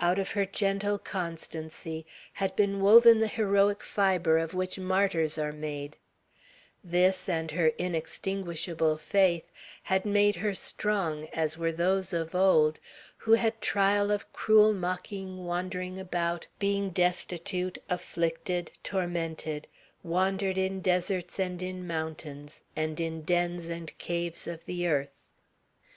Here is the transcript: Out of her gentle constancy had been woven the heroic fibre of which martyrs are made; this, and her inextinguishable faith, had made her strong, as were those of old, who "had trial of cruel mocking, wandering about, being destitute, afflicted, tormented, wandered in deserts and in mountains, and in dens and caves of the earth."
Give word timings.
Out 0.00 0.18
of 0.18 0.32
her 0.32 0.44
gentle 0.44 0.98
constancy 0.98 2.04
had 2.32 2.56
been 2.56 2.80
woven 2.80 3.20
the 3.20 3.28
heroic 3.28 3.80
fibre 3.84 4.36
of 4.36 4.52
which 4.52 4.76
martyrs 4.76 5.38
are 5.38 5.52
made; 5.52 5.96
this, 6.82 7.28
and 7.28 7.52
her 7.52 7.68
inextinguishable 7.78 8.96
faith, 8.96 9.44
had 9.84 10.04
made 10.04 10.34
her 10.34 10.52
strong, 10.52 11.28
as 11.32 11.56
were 11.56 11.70
those 11.70 12.12
of 12.12 12.34
old, 12.34 12.80
who 13.18 13.34
"had 13.34 13.60
trial 13.60 14.10
of 14.10 14.32
cruel 14.32 14.72
mocking, 14.72 15.44
wandering 15.46 16.00
about, 16.00 16.48
being 16.58 16.90
destitute, 16.90 17.78
afflicted, 17.88 18.72
tormented, 18.82 19.68
wandered 20.02 20.58
in 20.58 20.80
deserts 20.80 21.38
and 21.38 21.62
in 21.62 21.86
mountains, 21.86 22.64
and 22.74 22.98
in 22.98 23.22
dens 23.22 23.68
and 23.68 23.96
caves 23.96 24.48
of 24.48 24.64
the 24.64 24.88
earth." 24.88 25.28